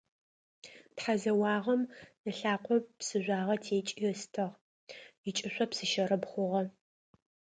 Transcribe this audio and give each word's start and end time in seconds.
Тхьэзэуагъэм 0.95 1.81
ылъакъо 2.29 2.75
псыжъуагъэ 2.97 3.55
текӏи 3.63 4.07
ыстыгъ, 4.11 4.53
ыкӏышъо 5.27 5.65
псыщэрэб 5.69 6.23
хъугъэ. 6.29 6.61